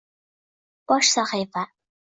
Bosh 0.87 1.09
sahifa 1.15 1.69